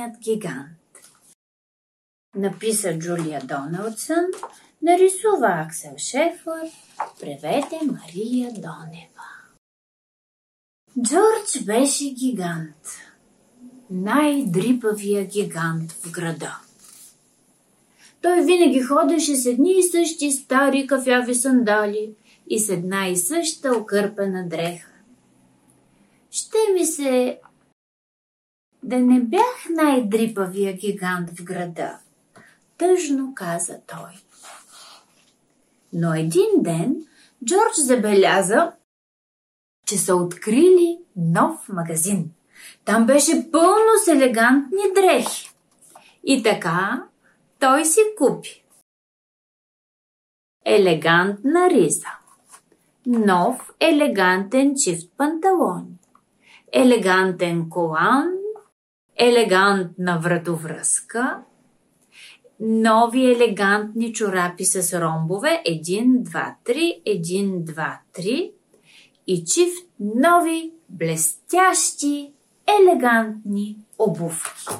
[0.00, 0.76] Елегантният гигант
[2.36, 4.24] Написа Джулия Доналдсън,
[4.82, 6.70] нарисува Аксел Шефър,
[7.20, 9.30] преведе Мария Донева.
[11.02, 12.86] Джордж беше гигант.
[13.90, 16.60] Най-дрипавия гигант в града.
[18.22, 22.14] Той винаги ходеше с едни и същи стари кафяви сандали
[22.50, 24.90] и с една и съща окърпена дреха.
[26.30, 27.40] Ще ми се
[28.82, 31.98] да не бях най-дрипавия гигант в града,
[32.78, 34.10] тъжно каза той.
[35.92, 37.06] Но един ден
[37.44, 38.72] Джордж забеляза,
[39.86, 42.30] че са открили нов магазин.
[42.84, 45.50] Там беше пълно с елегантни дрехи.
[46.24, 47.04] И така
[47.58, 48.64] той си купи.
[50.64, 52.08] Елегантна риза.
[53.06, 55.86] Нов елегантен чифт панталон.
[56.72, 58.39] Елегантен колан.
[59.22, 61.38] Елегантна вратовръзка.
[62.60, 65.62] Нови елегантни чорапи с ромбове.
[65.64, 67.02] Един, два, три.
[67.06, 68.52] Един, два, три.
[69.26, 72.32] И чифт нови, блестящи,
[72.80, 74.74] елегантни обувки.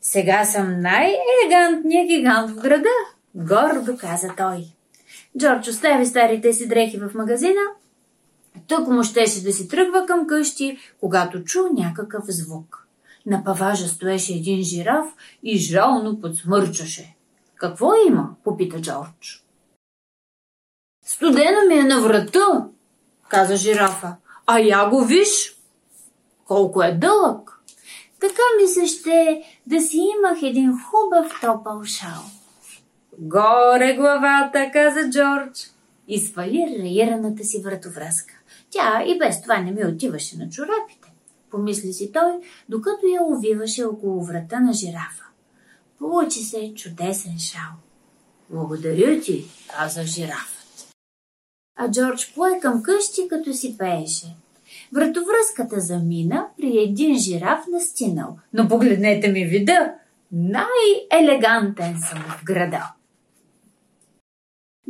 [0.00, 2.88] Сега съм най-елегантният гигант в града,
[3.34, 4.64] гордо каза той.
[5.38, 7.60] Джордж остави старите си дрехи в магазина.
[8.66, 12.86] Тук му щеше да си тръгва към къщи, когато чу някакъв звук.
[13.26, 15.06] На паважа стоеше един жираф
[15.42, 17.16] и жално подсмърчаше.
[17.56, 18.30] Какво има?
[18.44, 19.44] попита Джордж.
[21.04, 22.68] Студено ми е на врата,
[23.28, 24.16] каза жирафа.
[24.46, 25.56] А я го виж,
[26.44, 27.60] колко е дълъг.
[28.20, 32.22] Така ми се ще да си имах един хубав топъл шал.
[33.18, 35.70] Горе главата, каза Джордж
[36.08, 38.34] и свали раираната си вратовръзка.
[38.70, 41.09] Тя и без това не ми отиваше на чорапите.
[41.50, 42.32] Помисли си той,
[42.68, 45.24] докато я увиваше около врата на жирафа.
[45.98, 47.72] Получи се чудесен шал.
[48.50, 50.60] Благодаря ти, каза жирафът.
[51.76, 54.36] А Джордж пое към къщи, като си пееше.
[54.92, 58.38] Вратовръзката замина при един жираф настинал.
[58.52, 59.94] Но погледнете ми вида!
[60.32, 62.92] Най-елегантен съм в града.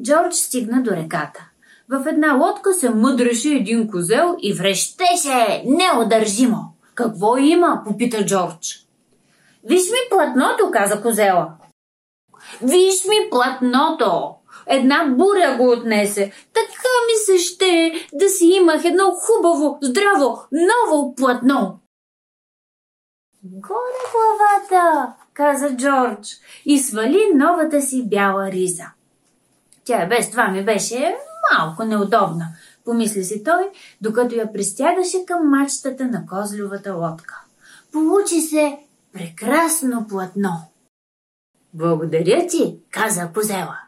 [0.03, 1.50] Джордж стигна до реката.
[1.91, 6.59] В една лодка се мъдреше един козел и врещеше неодържимо.
[6.95, 7.83] Какво има?
[7.87, 8.87] попита Джордж.
[9.65, 11.53] Виж ми платното, каза козела.
[12.63, 14.35] Виж ми платното!
[14.67, 16.33] Една буря го отнесе.
[16.53, 21.79] Така ми се ще да си имах едно хубаво, здраво, ново платно.
[23.45, 26.29] Горе главата, каза Джордж
[26.65, 28.85] и свали новата си бяла риза.
[29.85, 31.17] Тя без това ми беше
[31.53, 32.49] малко неудобна,
[32.85, 33.71] помисли си той,
[34.01, 37.45] докато я пристягаше към мачтата на козлювата лодка.
[37.93, 38.79] Получи се
[39.13, 40.51] прекрасно платно.
[41.75, 43.79] Благодаря ти, каза Козела.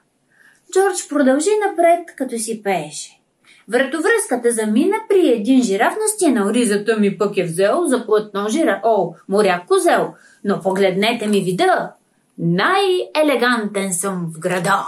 [0.73, 3.21] Джордж продължи напред, като си пееше.
[3.69, 6.55] Вратовръзката замина при един жираф на стена.
[6.55, 8.81] Ризата ми пък е взел за плътно жираф.
[8.85, 10.15] О, моряк козел,
[10.45, 11.93] но погледнете ми вида.
[12.39, 14.85] Най-елегантен съм в града.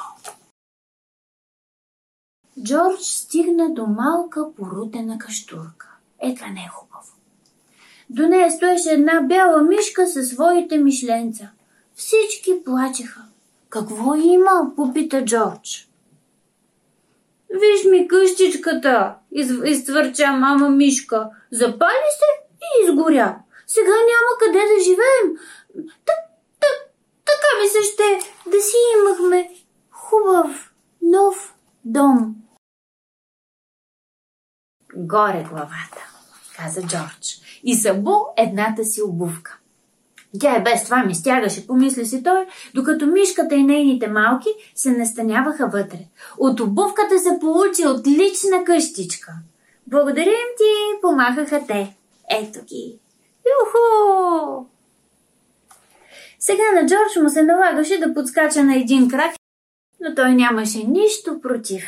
[2.63, 5.89] Джордж стигна до малка порутена каштурка.
[6.23, 7.13] Ека не е хубаво.
[8.11, 11.51] До нея стоеше една бяла мишка със своите мишленца.
[11.95, 13.23] Всички плачеха.
[13.69, 14.73] Какво има?
[14.77, 15.89] попита Джордж.
[17.51, 21.31] Виж ми къщичката, из, изтвърча мама Мишка.
[21.53, 23.37] Запали се и изгоря.
[23.67, 25.37] Сега няма къде да живеем.
[26.05, 26.17] Так,
[26.61, 26.91] так,
[27.25, 29.51] така ми се ще да си имахме
[29.91, 30.73] хубав,
[31.03, 31.55] нов
[31.85, 32.35] дом.
[35.07, 36.09] Горе главата,
[36.57, 39.59] каза Джордж и събу едната си обувка.
[40.41, 44.91] Тя е без това ми стягаше, помисли си той, докато мишката и нейните малки се
[44.91, 45.99] настаняваха вътре.
[46.39, 49.33] От обувката се получи отлична къщичка.
[49.87, 51.97] Благодарим ти, помахаха те.
[52.31, 52.99] Ето ги.
[53.47, 54.67] Юху!
[56.39, 59.35] Сега на Джордж му се налагаше да подскача на един крак,
[60.01, 61.85] но той нямаше нищо против.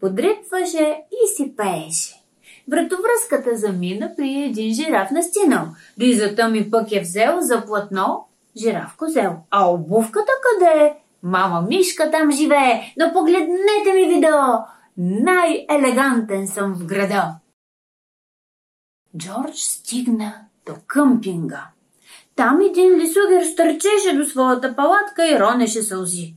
[0.00, 2.21] Подрипваше и си пееше.
[2.68, 5.66] Вратовръзката замина при един жираф на стинал.
[6.00, 9.36] Ризата ми пък е взел за платно жираф козел.
[9.50, 10.94] А обувката къде е?
[11.22, 14.36] Мама Мишка там живее, но погледнете ми видео!
[14.96, 17.34] Най-елегантен съм в града.
[19.16, 20.34] Джордж стигна
[20.66, 21.66] до къмпинга.
[22.36, 26.34] Там един лисугер стърчеше до своята палатка и ронеше сълзи.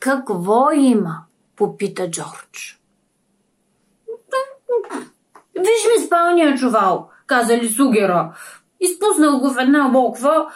[0.00, 1.22] Какво има?
[1.56, 2.80] попита Джордж.
[5.56, 8.36] Виж ми спалния чувал, каза ли сугера.
[8.80, 10.52] изпуснал го в една буква.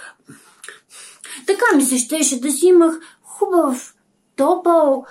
[1.47, 3.95] Така ми се щеше да си имах хубав,
[4.37, 5.07] топъл,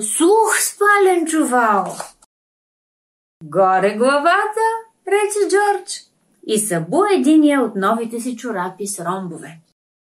[0.00, 1.96] сух спален чувал.
[3.44, 4.66] Горе главата,
[5.06, 6.00] рече Джордж
[6.46, 9.58] и събу единия от новите си чорапи с ромбове.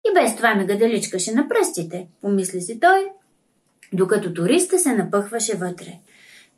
[0.09, 3.09] И без това ме гаделичкаше на пръстите, помисли си той,
[3.93, 5.99] докато туриста се напъхваше вътре.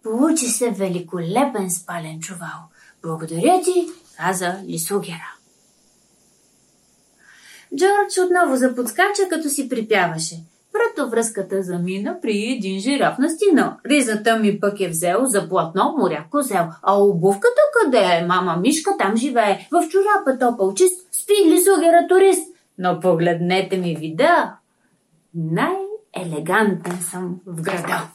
[0.05, 2.69] Получи се великолепен спален чувал.
[3.03, 3.87] Благодаря ти,
[4.17, 5.33] каза Лисугера.
[7.75, 10.35] Джордж отново заподскача, като си припяваше.
[10.73, 13.73] Вратовръзката замина при един жираф настигнал.
[13.85, 16.67] Ризата ми пък е взел за платно моря козел.
[16.81, 18.25] А обувката къде е?
[18.27, 19.67] Мама Мишка там живее.
[19.71, 21.07] В чорапа топъл чист.
[21.11, 22.47] Спи лисугера турист.
[22.77, 24.53] Но погледнете ми вида.
[25.35, 28.14] Най-елегантен съм в града.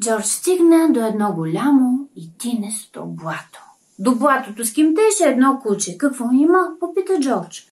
[0.00, 3.62] Джордж стигна до едно голямо и тинесто блато.
[3.98, 5.98] До блатото скимтеше едно куче.
[5.98, 6.68] Какво има?
[6.80, 7.68] попита Джордж.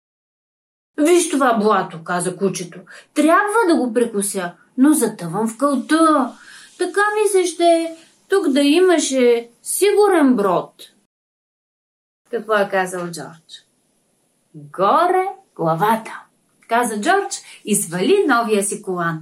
[0.98, 2.78] Виж това блато, каза кучето.
[3.14, 6.32] Трябва да го прекуся, но затъвам в кълта.
[6.78, 7.96] Така ми се ще
[8.28, 10.74] тук да имаше сигурен брод.
[12.30, 13.66] Какво е казал Джордж?
[14.54, 16.22] Горе главата,
[16.68, 19.20] каза Джордж и свали новия си колан.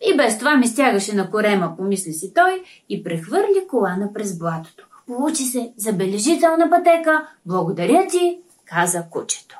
[0.00, 4.86] И без това ми стягаше на корема, помисли си той и прехвърли колана през блатото.
[5.06, 7.28] Получи се забележителна пътека.
[7.46, 9.58] Благодаря ти, каза кучето.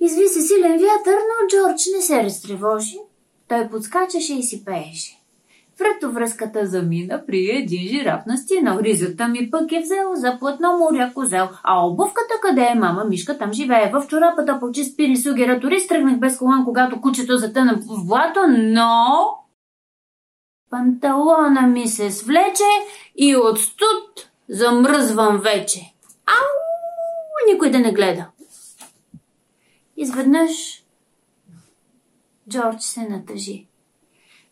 [0.00, 2.98] Изви се силен вятър, но Джордж не се разтревожи.
[3.48, 5.20] Той подскачаше и си пееше.
[5.78, 8.78] Вратовръзката замина при един жираф на стена.
[8.82, 11.48] Ризата ми пък е взел за плътно моря козел.
[11.62, 13.04] А обувката къде е мама?
[13.04, 13.90] Мишка там живее.
[13.92, 18.40] В чорапата по чист пили сугера турист тръгнах без колан, когато кучето затъна в блато,
[18.48, 19.28] но...
[20.70, 22.70] Панталона ми се свлече
[23.16, 25.92] и от студ замръзвам вече.
[26.26, 27.52] Ау!
[27.52, 28.26] Никой да не гледа.
[29.96, 30.82] Изведнъж
[32.48, 33.65] Джордж се натъжи.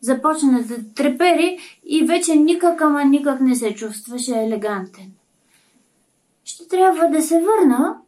[0.05, 5.13] Започна да трепери и вече никак, ама никак не се чувстваше елегантен.
[6.45, 8.01] Ще трябва да се върна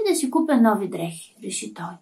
[0.00, 1.94] и да си купя нови дрехи, реши той.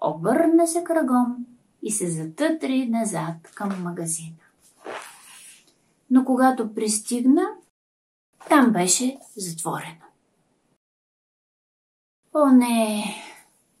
[0.00, 1.36] Обърна се кръгом
[1.82, 4.36] и се затътри назад към магазина.
[6.10, 7.48] Но когато пристигна,
[8.48, 10.06] там беше затворено.
[12.34, 13.04] О, не!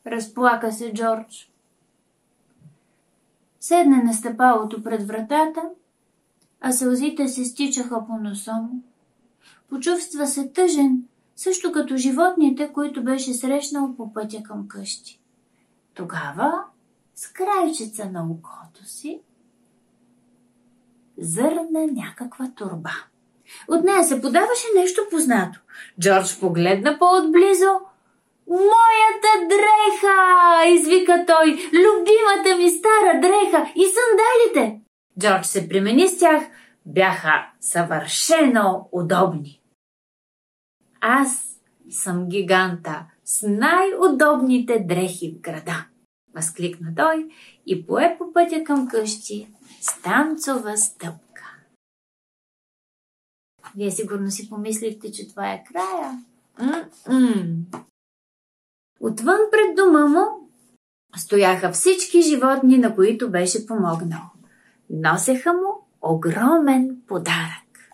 [0.06, 1.51] Разплака се Джордж.
[3.62, 5.62] Седна на стъпалото пред вратата,
[6.60, 8.82] а сълзите се стичаха по носа му.
[9.68, 11.02] Почувства се тъжен,
[11.36, 15.20] също като животните, които беше срещнал по пътя към къщи.
[15.94, 16.52] Тогава,
[17.14, 19.20] с крайчица на окото си,
[21.18, 22.94] зърна някаква турба.
[23.68, 25.60] От нея се подаваше нещо познато.
[26.00, 27.80] Джордж погледна по-отблизо–
[28.48, 30.42] Моята дреха!
[30.68, 31.50] извика той.
[31.72, 34.80] Любимата ми стара дреха и сандалите!
[35.20, 36.42] Джордж се примени с тях.
[36.86, 39.60] Бяха съвършено удобни.
[41.00, 41.60] Аз
[41.90, 45.86] съм гиганта с най-удобните дрехи в града,
[46.34, 47.28] възкликна той
[47.66, 49.48] и пое по пътя към къщи
[49.80, 51.56] с танцова стъпка.
[53.76, 56.18] Вие сигурно си помислихте, че това е края.
[56.58, 57.61] М-м.
[59.12, 60.26] Отвън пред дома му
[61.16, 64.22] стояха всички животни, на които беше помогнал.
[64.90, 67.90] Носеха му огромен подарък.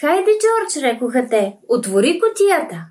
[0.00, 2.86] Хайде, Джордж, рекоха те, отвори котията.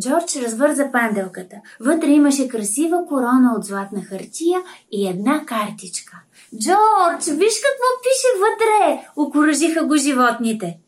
[0.00, 1.56] Джордж развърза панделката.
[1.80, 4.62] Вътре имаше красива корона от златна хартия
[4.92, 6.20] и една картичка.
[6.58, 9.06] Джордж, виж какво пише вътре!
[9.16, 10.78] Окоръжиха го животните.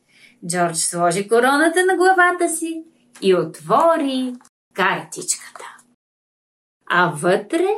[0.46, 2.84] Джордж сложи короната на главата си
[3.22, 4.34] и отвори
[4.74, 5.73] картичката.
[6.90, 7.68] А вътре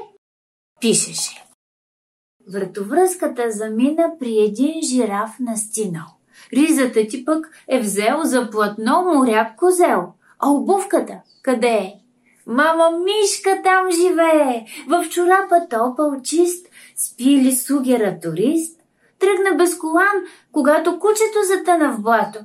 [0.81, 1.45] пишеше.
[2.53, 6.07] Вратовръзката замина при един жираф настинал.
[6.53, 10.13] Ризата ти пък е взел за платно моряк козел.
[10.39, 12.01] А обувката къде е?
[12.47, 18.81] Мама Мишка там живее, в чорапа топъл чист, спили сугера турист,
[19.19, 20.17] тръгна без колан,
[20.53, 22.39] когато кучето затъна в блато.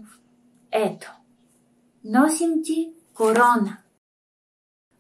[0.71, 1.11] Ето,
[2.03, 3.77] носим ти корона.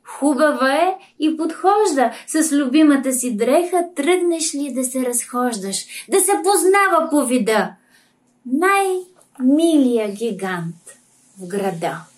[0.03, 6.31] Хубава е и подхожда с любимата си дреха, тръгнеш ли да се разхождаш, да се
[6.43, 7.73] познава по вида.
[8.45, 10.75] Най-милия гигант
[11.39, 12.10] в града.